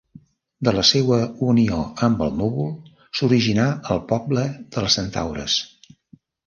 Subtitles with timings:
[0.67, 1.19] De la seua
[1.53, 1.77] unió
[2.09, 2.73] amb el núvol,
[3.21, 5.65] s'originà el poble dels centaures.